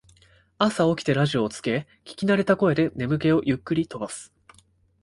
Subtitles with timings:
[0.57, 4.33] 朝起きてラジオをつけ聞きなれた声で眠気をゆっくり飛ばす